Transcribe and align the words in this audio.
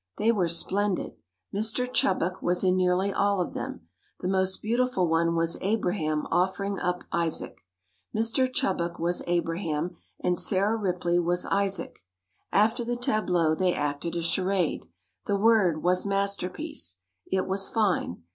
They 0.17 0.31
were 0.31 0.47
splendid. 0.47 1.13
Mr. 1.53 1.85
Chubbuck 1.87 2.41
was 2.41 2.63
in 2.63 2.75
nearly 2.75 3.13
all 3.13 3.39
of 3.39 3.53
them. 3.53 3.87
The 4.19 4.27
most 4.27 4.59
beautiful 4.59 5.07
one 5.07 5.35
was 5.35 5.59
Abraham 5.61 6.25
offering 6.31 6.79
up 6.79 7.03
Isaac. 7.11 7.61
Mr. 8.11 8.51
Chubbuck 8.51 8.97
was 8.97 9.21
Abraham 9.27 9.97
and 10.19 10.39
Sarah 10.39 10.75
Ripley 10.75 11.19
was 11.19 11.45
Isaac. 11.45 11.99
After 12.51 12.83
the 12.83 12.97
tableaux 12.97 13.53
they 13.53 13.75
acted 13.75 14.15
a 14.15 14.23
charade. 14.23 14.87
The 15.27 15.37
word 15.37 15.83
was 15.83 16.03
"Masterpiece." 16.03 16.97
It 17.27 17.45
was 17.45 17.69
fine. 17.69 18.23